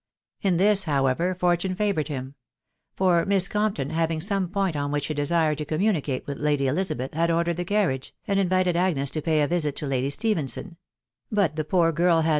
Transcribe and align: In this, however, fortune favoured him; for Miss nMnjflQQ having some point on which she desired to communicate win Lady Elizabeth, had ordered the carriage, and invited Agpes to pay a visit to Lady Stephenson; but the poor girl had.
In 0.41 0.57
this, 0.57 0.85
however, 0.85 1.35
fortune 1.35 1.75
favoured 1.75 2.07
him; 2.07 2.33
for 2.95 3.23
Miss 3.23 3.47
nMnjflQQ 3.47 3.91
having 3.91 4.19
some 4.19 4.49
point 4.49 4.75
on 4.75 4.89
which 4.89 5.03
she 5.03 5.13
desired 5.13 5.59
to 5.59 5.65
communicate 5.65 6.25
win 6.25 6.41
Lady 6.41 6.65
Elizabeth, 6.65 7.13
had 7.13 7.29
ordered 7.29 7.57
the 7.57 7.65
carriage, 7.65 8.15
and 8.27 8.39
invited 8.39 8.75
Agpes 8.75 9.11
to 9.11 9.21
pay 9.21 9.43
a 9.43 9.47
visit 9.47 9.75
to 9.75 9.85
Lady 9.85 10.09
Stephenson; 10.09 10.77
but 11.31 11.55
the 11.55 11.63
poor 11.63 11.91
girl 11.91 12.21
had. 12.21 12.29